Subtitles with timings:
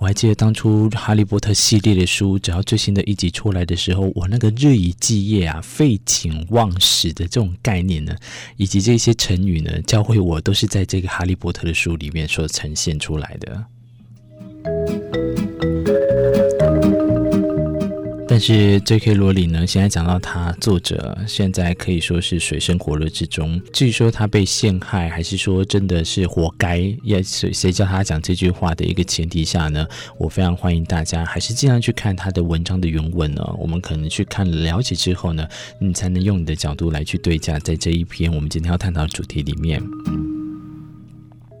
[0.00, 8.16] 我还记得当初《哈利波特》系列的书，只要最新的一集出来的时候，我那个日以继夜啊、废寝忘食的这种概念呢，
[8.56, 13.62] 以及这些成语呢，教会我都是在这个《哈利波特》的书里面所呈现出来的。
[18.40, 19.12] 是 J.K.
[19.14, 23.60] 罗琳呢，现在讲到他作者，现在可以说是水深火热之中。
[23.70, 29.86] 至于说他被陷害，还是说真的是活该，也谁谁叫他讲这句话的一个前提下呢？
[30.16, 33.44] 我非常欢迎大家还是尽量去看他的文章的原文呢。
[33.58, 35.46] 我们可能去看了解之后呢，
[35.78, 39.82] 你才能用你的角度来去对价，在这一篇我们今天要探讨的主题里面，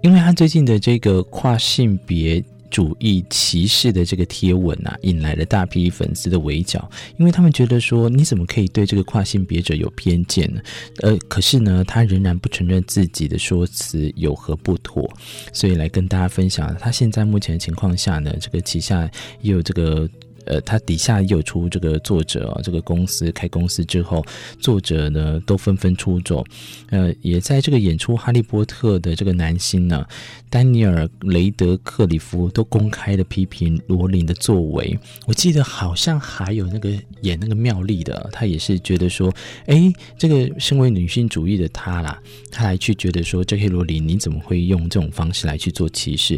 [0.02, 2.42] 因为他最近的这个跨性别。
[2.70, 10.60] 主义歧视的这个贴文啊，引来了大批粉丝的围剿，因为他们觉得说，你怎么可以对这个跨性别者有偏见呢？
[10.98, 15.12] 呃，可是呢，他仍然不承认自己的说辞有何不妥，
[15.52, 19.10] 所以来跟大家分享，他现在目前的情况下呢，这个旗下
[19.42, 20.08] 也有这个。
[20.50, 24.24] 呃，他底下也有出这个作者啊，这个公司开公司之后，
[24.58, 26.44] 作者呢都纷纷出走。
[26.88, 30.04] 呃，也在这个演出《哈利波特》的这个男星呢，
[30.50, 34.98] 丹尼尔·雷德克里夫都公开的批评罗琳的作为。
[35.28, 36.90] 我记得好像还有那个
[37.22, 39.32] 演那个妙丽的，他也是觉得说，
[39.66, 42.20] 哎，这个身为女性主义的他啦，
[42.50, 43.68] 他来去觉得说，J.K.
[43.68, 46.36] 罗琳你怎么会用这种方式来去做歧视？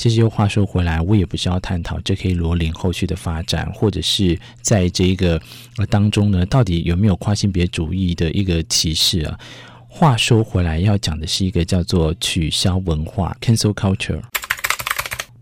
[0.00, 5.38] 其实又话说回来，我也不是要探讨这可以罗琳后续的发展，或者是在这个
[5.76, 9.38] 呃当中呢，到底有没有跨性别主义的一个歧视啊？
[9.86, 14.22] 话说回来，要讲的是一个叫做取消文化 （cancel culture）。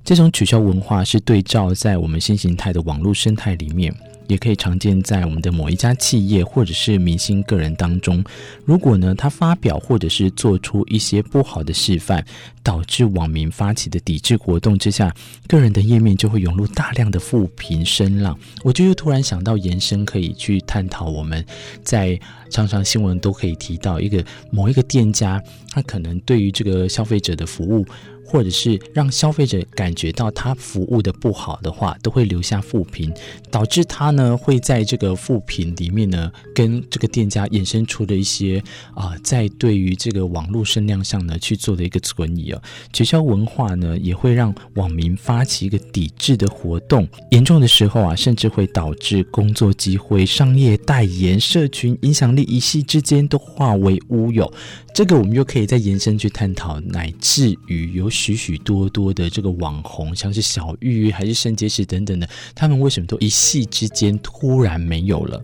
[0.05, 3.95] 这种取消文化是对照在我们新形态的网络生态里面。
[4.28, 8.24] 也可以常见在我们的某一家企业或者是明星个人当中。
[8.64, 12.24] 如果呢，他发表或者是做出一些不好的示范，
[12.62, 15.12] 导致网民发起的抵制活动之下，
[15.48, 18.39] 个人的页面就会涌入大量的负评声浪。
[18.62, 21.45] 我就又突然想到，延伸可以去探讨我们
[21.83, 22.18] 在
[22.50, 27.84] 常常新闻都可以提到一个某一个店家，他可能对于这个消费者的服务。
[28.30, 33.11] 或者是让消费者感觉到他服务的不好的话，都会留下负评，
[33.50, 38.62] 导致他呢会在这个负评里面呢，跟这个店家衍生出的一些
[38.94, 42.61] 啊、在对于这个网络声量上呢去做的一个存疑啊。
[42.92, 54.52] 取消文化呢也会让网民发起一个抵制的活动，严重的时候啊，甚至会导致工作机会、商业代言、社群影响力一夕之间都化为乌有。
[54.95, 65.42] 这个我们又可以再延伸去探讨，乃至于有许许多多的这个网红，像是小玉还是圣结石等等的，他们为什么都一夕之间突然没有了？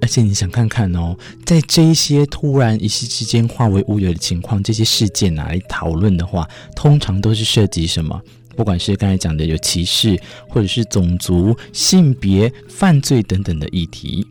[0.00, 8.20] 而且你想看看哦，在这些突然一夕之间化为乌有的情况，这些事件拿来讨论的话，通常都是涉及什么？
[8.56, 14.26] 不管是刚才讲的有歧视，或者是种族、性别、犯罪等等的议题。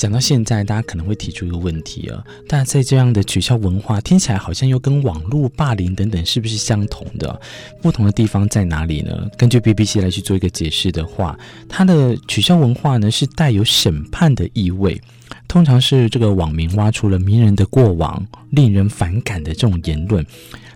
[0.00, 7.38] 讲到现在，大家可能会提出一个问题啊，大家在这样的取消文化听起来好像又跟网络霸凌等等是不是相同的？
[7.82, 9.28] 不同的地方在哪里呢？
[9.36, 11.38] 根据 BBC 来去做一个解释的话，
[11.68, 14.98] 它的取消文化呢是带有审判的意味，
[15.46, 20.24] 通常是这个网民挖出了名人的过往，令人反感的这种言论，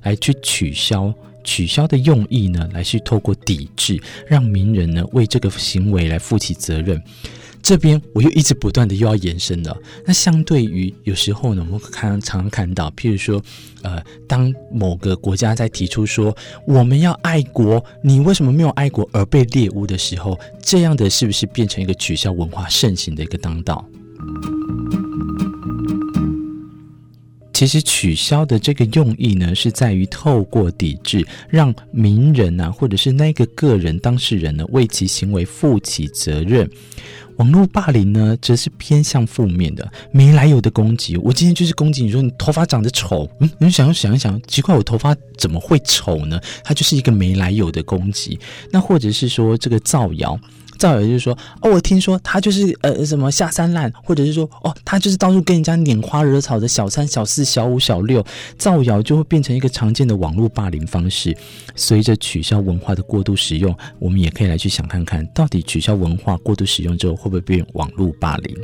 [0.03, 1.11] 来去取消。
[1.47, 7.03] 取消的用意呢，来去透过抵制，让名人呢为这个行为来负起责任。
[7.64, 9.75] 这边我又一直不断的又要延伸了。
[10.04, 13.42] 那相对于有时候呢，我们看常常看到，譬如说，
[13.80, 16.36] 呃，当某个国家在提出说
[16.66, 23.82] 我们要爱国，你为什么没有爱国而被猎巫的时候，这样的是不是变成一个取消文化盛行的一个当道？
[27.55, 36.69] 其实取消的这个用意呢，是在于透过抵制，让名人啊，或者是那个个人当事人呢，为其行为负起责任。
[37.36, 41.16] 网络霸凌呢，则是偏向负面的，没来由的攻击。
[41.16, 46.40] 我今天就是攻击你说你头发长得丑，嗯，你想要想一想，奇怪，我头发怎么会丑呢？
[46.62, 48.38] 它就是一个没来由的攻击。
[48.70, 50.38] 那或者是说这个造谣。
[50.84, 51.32] 造谣就是说，
[51.62, 58.22] 哦，我听说他就是呃什么下三滥，或者是说，哦，他就是到处跟人家拈花惹草的小三、小四、小五、小六，
[58.58, 61.34] 造谣就会变成一个常见的网络霸凌方式。
[61.75, 68.54] 随着取消文化的过度使用，我们也可以来去想看看，到底取消文化过度使用之后会不会变网络霸凌？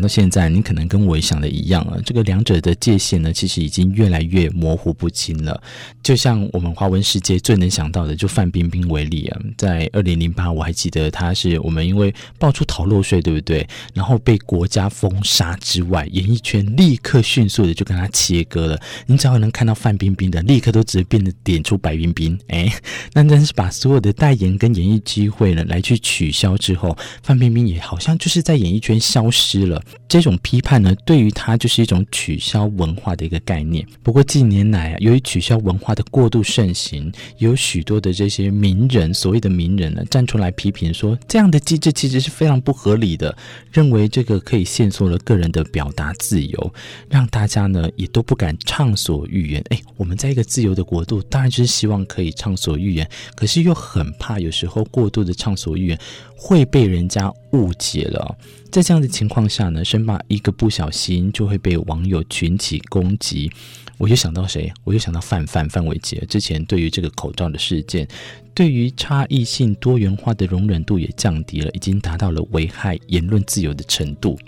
[0.00, 5.62] 讲到现在，你可能跟我想的一样啊，这个两者的界限呢，其实已经越来越模糊不清了。
[6.02, 13.68] 就像我们华文世界最能想到的，就范冰冰为例啊，在二零零八，我还记得她是我们因为爆出逃漏税，对不对？
[13.92, 18.80] 然后被国家封杀之外，演艺圈立刻迅速的就跟她切割了。
[19.04, 22.38] 你只要能看到范冰冰的，立刻都直接变得点出白冰冰。
[22.48, 22.72] 哎，
[23.12, 29.82] 那真是把所有的代言跟演艺机会呢来去取消之后，范冰冰也好像就是在演艺圈消失了。
[30.08, 33.86] 这种批判呢，对于他就是一种取消文化的一个概念。
[34.02, 43.36] 不过近年来啊，由于取消文化的过度盛行，有许多的这些名人，所谓的名人呢，站出来批评说，这样的机制其实是非常不合理的，
[43.72, 46.74] 认为这个可以限缩了个人的表达自由，
[47.08, 49.62] 让大家呢也都不敢畅所欲言。
[49.70, 55.98] 哎，我们在一个自由的国度，当然就是希望可以畅所欲言，可是又很怕有时候过度的畅所欲言
[56.36, 58.36] 会被人家误解了。
[58.70, 63.50] 在这样的情况下呢，生怕一个不小心就会被网友群起攻击。
[63.98, 64.72] 我就想到谁？
[64.84, 68.08] 我就想到范范范玮杰之前对于这个口罩的事件，
[68.54, 74.38] 对于差异性多元化的容忍度也降低了，已经达到了危害言论自由的程度。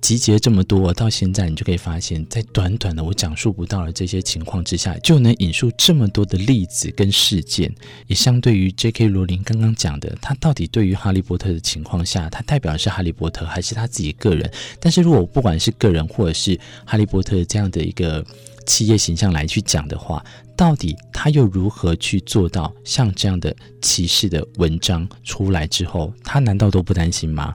[0.00, 7.72] 集结这么多，到现在你就可以发现，在短短的我讲述不到的这些情况之下，就能引述这么多的例子跟事件，
[8.06, 9.08] 也相对于 J.K.
[9.08, 14.50] 罗琳刚刚讲的，他到底对于哈利波特的情况下，他代表的是哈利波特还是他自己个人？
[14.80, 18.24] 但是如果不管是个人或者是哈利波特这样的一个
[18.66, 20.24] 企业形象来去讲的话，
[20.56, 27.54] 到底他又如何去做到像这样的歧视的文章出来之后，他难道都不担心吗？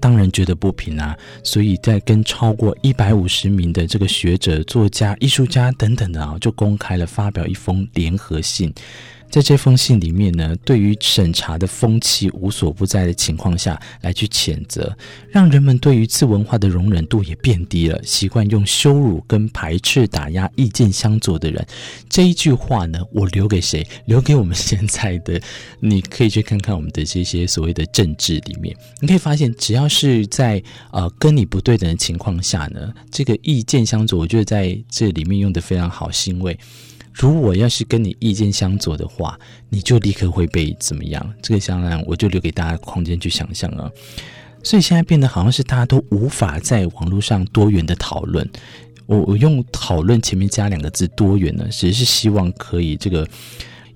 [0.00, 8.72] 当然觉得不平啊，所以在跟超过一百五十名的这个学者、作家、艺术家等等的啊，就公开了发表一封联合信。
[9.30, 14.96] 在这封信里面呢，对于审查的风气无所不在的情况下来去谴责，
[15.30, 21.64] 让人们对于次文化的容忍度也变低了，习惯用羞辱跟排斥打压意见相左的人。
[22.08, 23.86] 这一句话呢，我留给谁？
[24.06, 25.40] 留给我们现在的，
[25.78, 30.60] 你可以去看看我们的这些所谓的政治里面，你可以发现，只要是在
[30.90, 36.58] 呃跟你不对等的情况下呢，这个意见相左，我觉得在这里面用得非常好，是因为。
[37.12, 41.34] 如果要是跟你意见相左的话，你就立刻会被怎么样？
[41.42, 43.90] 这个当然，我就留给大家空间去想象啊。
[44.62, 48.48] 所以现在变得好像是大家都无法在网络上多元的讨论。
[49.06, 53.26] 我我用讨论前面加两个字“多元”呢，只是希望可以这个。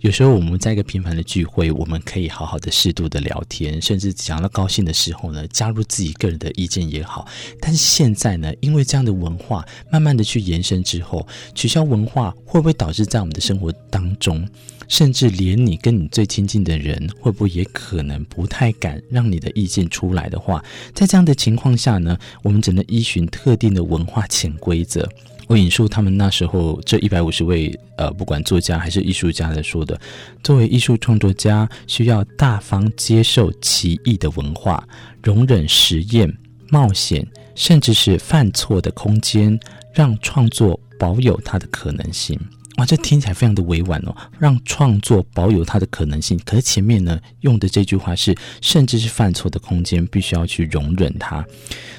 [0.05, 7.27] 有时候我们在一个平凡的聚会，我们可以好好的适度的聊天，甚至讲到高兴的时候呢，加入自己个人的意见也好。
[7.59, 14.47] 但是现在呢，因为这样的文化慢慢的去延伸之后，取消文化会不会导致在我们的生活当中，
[14.89, 20.63] 甚至连你跟你最亲近的人，会不会也可能不太敢让你的意见出来的话，
[20.93, 25.09] 在这样的情况下呢，我们只能依循特定的文化潜规则。
[25.47, 30.01] 我引述他们那时候这一百五十位呃，不管作家还是艺术家的说的，
[30.43, 34.87] 作为艺术创作家，需要大方接受奇异的文化，
[35.23, 36.33] 容忍实验、
[36.71, 39.59] 冒险，甚至是犯错的空间，
[39.93, 42.39] 让创作保有它的可能性。
[42.77, 46.39] 哇，这听起来非常的委婉哦，让创作保有它的可能性。
[46.45, 51.47] 可是前面呢，用的这句话是，甚至是犯错的空间，必须要去容忍它。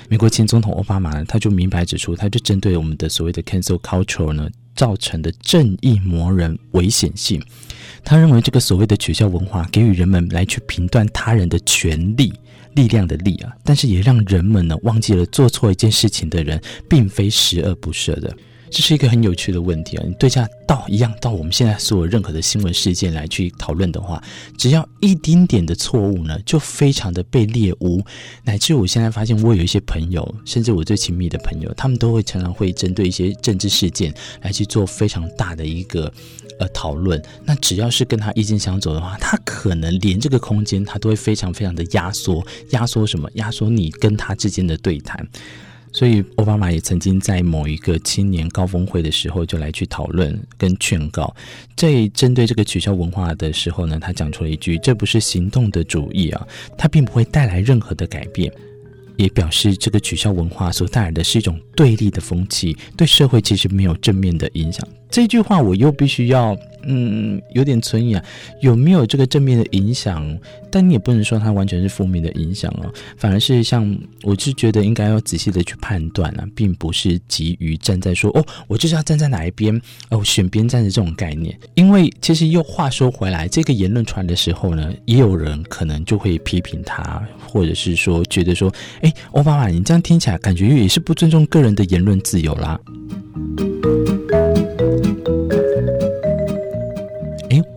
[0.09, 7.41] 美国前总统奥巴马呢，他就明白指出，他就针对我们的所谓的 cancel culture 呢，造成的正义魔人危险性。
[8.03, 12.33] 他认为这个所谓的取消文化，给予人们来去评断他人的权利、
[12.73, 18.35] 力量的力啊，但是也让人们呢，忘记了做错一件事情的人，并非十恶不赦的。
[18.69, 20.03] 这是一个很有趣的问题啊！
[20.05, 24.21] 你对下到一样到我们现在所有任何的新闻事件来去讨论的话，
[24.57, 28.03] 只要一丁点的错误呢，就非常的被猎巫，
[28.43, 36.11] 乃至我现在发现，我有一些朋友，甚至我最亲密的朋友，他们都会常常会针对一些政治事件来去做非常大的一个
[36.59, 37.21] 呃讨论。
[37.45, 43.29] 那只要是跟他意见相左的话，他可能连这个空间他都会非常非常的压缩，压缩什么？
[43.35, 45.25] 压缩你跟他之间的对谈。
[45.95, 51.33] 所以，奥巴马也曾经在某一个青年高峰会的时候，就来去讨论跟劝告。
[51.77, 56.45] 在针对这个取消文化的时候呢，他讲出了一句：“这不是行动的主义啊，
[56.77, 58.51] 它并不会带来任何的改变。”
[59.15, 64.85] 也表示这个取消文化所带来的是一种对立的风气，对社会其实没有正面的影响。
[65.09, 66.57] 这句话我又必须要。
[66.87, 68.23] 嗯，有点存疑啊，
[68.61, 70.23] 有没有这个正面的影响？
[70.69, 81.57] 但你也不能说它完全是负面的影响哦，反而是像我是觉得应该要仔细的去判断啊，并不是急于站在说哦，我就是要站在哪一边哦，选边站的这种概念。
[81.73, 88.71] 因为其实又话说回来，这个言论传的时候呢，也有人可能就会批评他，或者是说觉得说，
[89.01, 92.79] 哎，欧巴马，你这样听起来感觉也是不尊重个人的言论自由啦。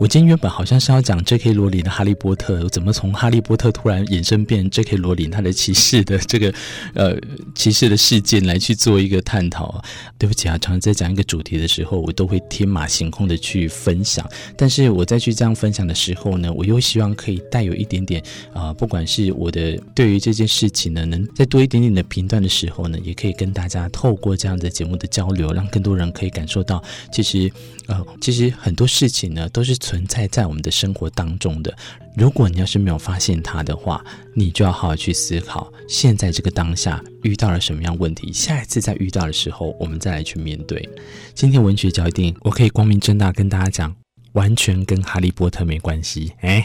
[0.08, 1.52] 今天原本好像是要讲 J.K.
[1.52, 4.96] 罗琳的《哈利波特》，怎么从《哈利波特》突然衍生变 J.K.
[4.96, 6.54] 罗琳他的歧视的这个
[6.94, 7.14] 呃
[7.54, 9.84] 歧视的事件来去做一个探讨啊？
[10.16, 14.26] 对不起啊，常常在讲一个主题的时候，我都会天马行空的去分享。
[14.56, 18.22] 但是我在去这样分享的时候呢，我又希望可以带有一点点
[18.54, 27.50] 啊、不管是我的对于这件事情呢，能再多一点点的评断的时候呢，也可以跟大家透过这样的节目的交流，让更多人可以感受到，其实
[27.88, 29.76] 呃，其实很多事情呢都是。
[29.78, 31.76] 存存在在我们的生活当中的，
[32.16, 40.88] 如果你要是没有发现它的话，你就要好好去思考，现在这个当下遇到了什么样问题，下一次再遇到的时候，我们再来去面对。
[41.34, 43.96] 今天文学焦点，我可以光明正大跟大家讲，
[44.34, 46.32] 完全跟哈利波特没关系。
[46.42, 46.64] 哎，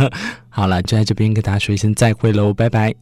[0.50, 2.94] 好了，就在这边跟大家说一声再会喽，拜拜。